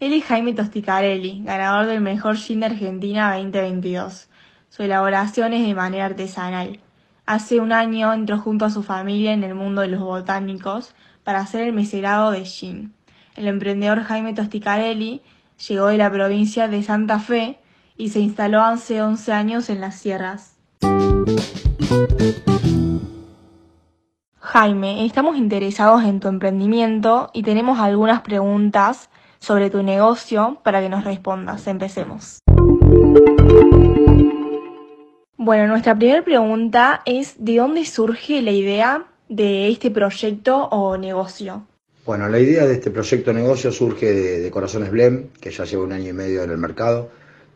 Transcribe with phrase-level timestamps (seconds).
[0.00, 4.28] Él es Jaime Tosticarelli, ganador del mejor gin de Argentina 2022.
[4.68, 6.78] Su elaboración es de manera artesanal.
[7.26, 11.40] Hace un año entró junto a su familia en el mundo de los botánicos para
[11.40, 12.94] hacer el meserado de gin.
[13.34, 15.20] El emprendedor Jaime Tosticarelli
[15.66, 17.58] llegó de la provincia de Santa Fe
[17.96, 20.56] y se instaló hace 11 años en las sierras.
[24.38, 29.10] Jaime, estamos interesados en tu emprendimiento y tenemos algunas preguntas
[29.40, 31.66] sobre tu negocio para que nos respondas.
[31.66, 32.38] Empecemos.
[35.36, 41.66] Bueno, nuestra primera pregunta es ¿de dónde surge la idea de este proyecto o negocio?
[42.04, 45.92] Bueno, la idea de este proyecto negocio surge de, Corazones Blem, que ya lleva un
[45.92, 47.10] año y medio en el mercado,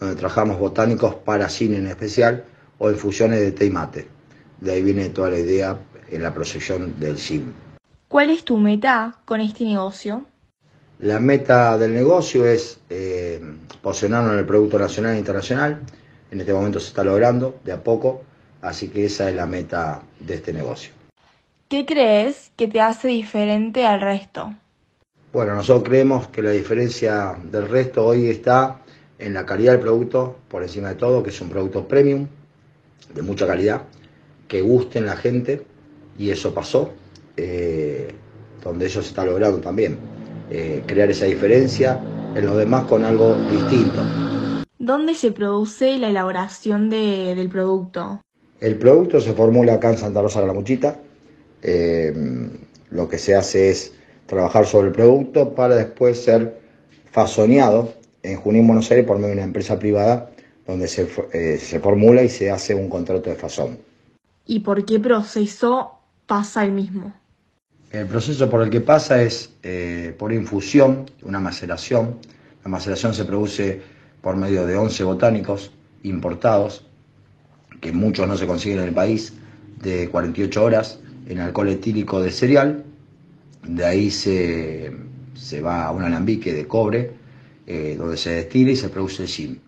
[0.00, 2.44] donde trabajamos botánicos para cine en especial
[2.78, 4.08] o infusiones de té y mate.
[4.60, 5.78] De ahí viene toda la idea
[6.10, 7.52] en la proyección del gym.
[8.08, 10.24] ¿Cuál es tu meta con este negocio?
[11.00, 13.40] La meta del negocio es eh,
[13.82, 15.80] posicionarnos en el producto nacional e internacional.
[16.32, 18.22] En este momento se está logrando de a poco,
[18.62, 20.90] así que esa es la meta de este negocio.
[21.68, 24.52] ¿Qué crees que te hace diferente al resto?
[25.32, 28.80] Bueno, nosotros creemos que la diferencia del resto hoy está
[29.20, 32.26] en la calidad del producto, por encima de todo, que es un producto premium,
[33.14, 33.82] de mucha calidad,
[34.48, 35.62] que guste en la gente,
[36.18, 36.92] y eso pasó,
[37.36, 38.12] eh,
[38.64, 40.17] donde eso se está logrando también.
[40.50, 42.00] Eh, crear esa diferencia
[42.34, 44.02] en los demás con algo distinto.
[44.78, 48.22] ¿Dónde se produce la elaboración del producto?
[48.60, 50.98] El producto se formula acá en Santa Rosa de la Muchita.
[51.62, 52.14] Eh,
[52.90, 53.92] lo que se hace es
[54.26, 56.58] trabajar sobre el producto para después ser
[57.10, 60.30] fasoneado en Junín, Buenos Aires, por medio de una empresa privada
[60.66, 63.78] donde se, eh, se formula y se hace un contrato de fasón.
[64.46, 67.12] ¿Y por qué proceso pasa el mismo?
[67.90, 72.18] El proceso por el que pasa es eh, por infusión, una maceración.
[72.62, 73.80] La maceración se produce
[74.20, 76.84] por medio de 11 botánicos importados,
[77.80, 79.32] que muchos no se consiguen en el país,
[79.80, 80.98] de 48 horas
[81.28, 82.84] en alcohol etílico de cereal.
[83.66, 84.92] De ahí se,
[85.64, 87.12] va a un alambique de cobre,
[87.66, 89.60] eh, donde se destila y se produce el gin.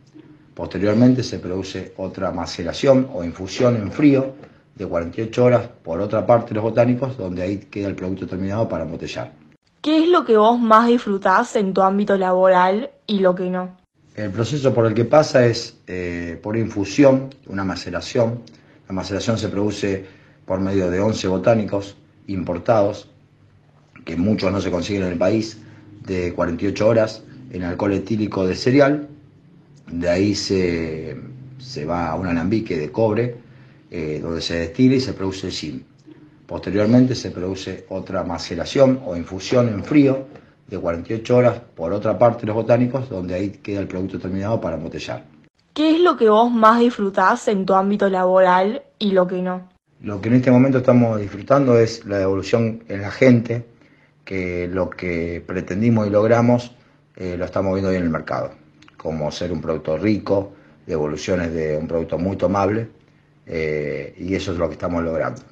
[0.55, 4.34] Posteriormente se produce otra maceración o infusión en frío,
[4.81, 8.85] de 48 horas por otra parte los botánicos, donde ahí queda el producto terminado para
[8.85, 9.33] embotellar.
[9.83, 13.77] ¿Qué es lo que vos más disfrutás en tu ámbito laboral y lo que no?
[14.15, 18.41] El proceso por el que pasa es eh, por infusión, una maceración.
[18.89, 20.07] La maceración se produce
[20.47, 23.09] por medio de 11 botánicos importados,
[24.05, 25.59] que muchos no se consiguen en el país,
[26.07, 29.09] de 48 horas en alcohol etílico de cereal.
[29.91, 31.17] De ahí se,
[31.59, 33.50] se va a un alambique de cobre
[33.91, 35.84] eh, donde se destila y se produce el gin.
[36.47, 40.27] Posteriormente se produce otra maceración o infusión en frío
[40.67, 44.77] de 48 horas por otra parte los botánicos, donde ahí queda el producto terminado para
[44.77, 45.25] embotellar.
[45.75, 49.69] ¿Qué es lo que vos más disfrutás en tu ámbito laboral y lo que no?
[50.03, 53.67] Lo que en este momento estamos disfrutando es la evolución en la gente,
[54.25, 56.75] que lo que pretendimos y logramos
[57.17, 58.53] eh, lo estamos viendo hoy en el mercado,
[58.97, 60.53] como ser un producto rico,
[60.87, 62.89] de evoluciones de un producto muy tomable
[63.47, 65.43] eh, y eso es lo que estamos logrando.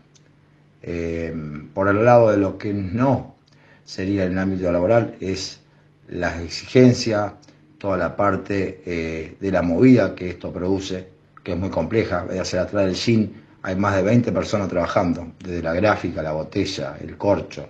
[0.82, 1.34] Eh,
[1.75, 3.37] por el lado de lo que no
[3.84, 5.60] sería en el ámbito laboral es
[6.09, 7.34] la exigencia,
[7.78, 11.09] toda la parte eh, de la movida que esto produce,
[11.43, 12.27] que es muy compleja.
[12.41, 16.97] Hacia atrás del gin hay más de 20 personas trabajando, desde la gráfica, la botella,
[17.00, 17.69] el corcho,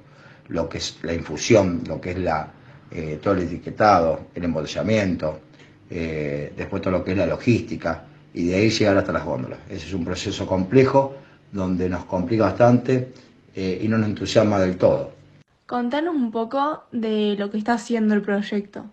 [0.48, 2.52] lo que es la infusión, lo que es la,
[3.22, 5.40] todo el etiquetado, el embotellamiento,
[5.88, 9.58] después todo lo que es la logística y de ahí llegar hasta las góndolas.
[9.68, 11.14] Ese es un proceso complejo
[11.52, 13.08] donde nos complica bastante
[13.54, 15.12] eh, y no nos entusiasma del todo.
[15.66, 18.86] Contanos un poco de lo que está haciendo el proyecto.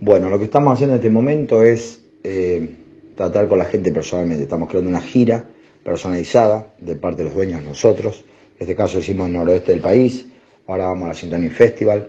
[0.00, 2.76] Bueno, lo que estamos haciendo en este momento es eh,
[3.16, 4.44] tratar con la gente personalmente.
[4.44, 5.44] Estamos creando una gira
[5.84, 8.24] personalizada de parte de los dueños nosotros.
[8.56, 10.26] En este caso hicimos el noroeste del país,
[10.66, 12.08] ahora vamos a la Symphony Festival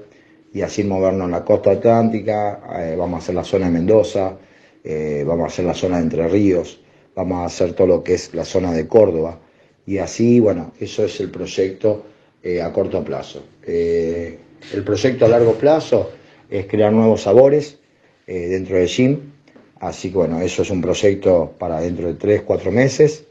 [0.54, 4.34] y así movernos en la costa atlántica, eh, vamos a hacer la zona de Mendoza,
[4.84, 6.80] eh, vamos a hacer la zona de Entre Ríos,
[7.16, 9.40] vamos a hacer todo lo que es la zona de Córdoba.
[9.86, 12.04] Y así, bueno, eso es el proyecto
[12.42, 13.44] eh, a corto plazo.
[13.66, 14.38] Eh,
[14.74, 16.12] el proyecto a largo plazo
[16.50, 17.78] es crear nuevos sabores
[18.26, 19.20] dentro del gym.
[19.80, 23.26] Así que bueno, eso es un proyecto para dentro de 3, 4 meses,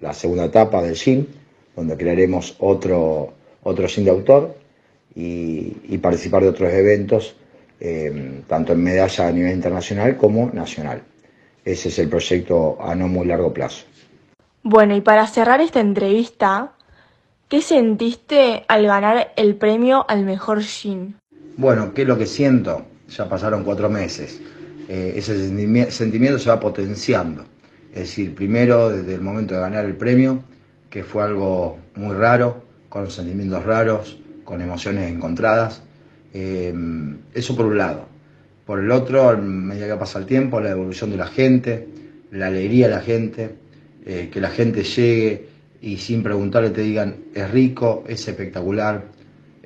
[0.00, 1.26] la segunda etapa del gym,
[1.74, 4.54] donde crearemos otro, otro de autor
[5.14, 7.36] y participar de otros eventos
[7.80, 11.02] eh, tanto en medalla a nivel internacional como nacional.
[11.64, 13.84] Ese es el proyecto a no muy largo plazo.
[14.62, 16.72] Bueno, y para cerrar esta entrevista,
[17.48, 21.16] ¿qué sentiste al ganar el premio al mejor gin?
[21.56, 22.84] Bueno, ¿qué es lo que siento?
[23.08, 24.40] ya pasaron cuatro meses.
[24.88, 25.36] Eh, ese
[25.90, 27.44] sentimiento se va potenciando.
[27.92, 30.42] Es decir, primero desde el momento de ganar el premio,
[30.90, 35.82] que fue algo muy raro, con sentimientos raros, con emociones encontradas.
[36.34, 36.74] Eh,
[37.34, 38.06] eso por un lado.
[38.66, 41.86] Por el otro, a medida que pasa el tiempo, la evolución de la gente,
[42.32, 43.50] la alegría de la gente,
[44.04, 45.46] eh, que la gente llegue
[45.80, 49.04] y sin preguntarle te digan es rico, es espectacular,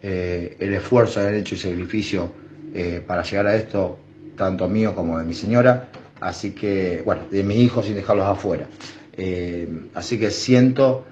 [0.03, 2.33] eh, el esfuerzo, el hecho y sacrificio
[2.75, 3.99] eh, para llegar a esto,
[4.37, 5.89] tanto mío como de mi señora,
[6.21, 8.67] así que, bueno, de mis hijos sin dejarlos afuera.
[9.95, 11.05] así que siento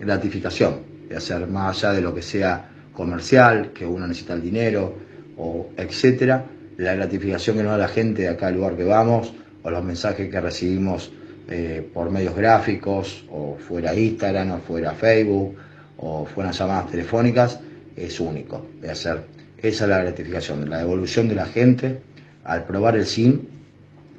[0.00, 4.94] gratificación de hacer más allá de lo que sea comercial, que uno necesita el dinero,
[5.36, 6.44] o etcétera,
[6.76, 9.84] la gratificación que nos da la gente de acá al lugar que vamos, o los
[9.84, 11.12] mensajes que recibimos
[11.48, 15.54] eh, por medios gráficos, o fuera Instagram, o fuera Facebook,
[15.98, 17.60] o fuera llamadas telefónicas,
[17.96, 19.20] es único de hacer.
[19.58, 22.00] Esa es la gratificación, la devolución de la gente
[22.44, 23.40] al probar el SIM,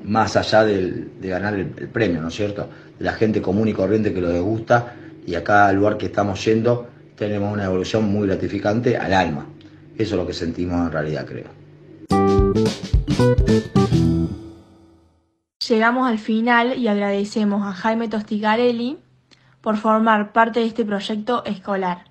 [0.06, 2.70] más allá de ganar el, premio, ¿no es cierto?
[3.00, 6.88] La gente común y corriente que lo degusta, y acá al lugar que estamos yendo
[7.16, 9.46] tenemos una evolución muy gratificante al alma.
[9.98, 11.48] Eso es lo que sentimos en realidad, creo.
[15.68, 18.98] Llegamos al final y agradecemos a Jaime Tostigarelli
[19.62, 22.06] por formar parte de este proyecto escolar,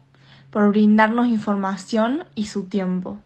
[0.51, 3.19] por brindarnos información y su tiempo.